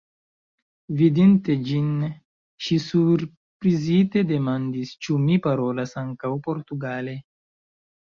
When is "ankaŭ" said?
6.07-6.37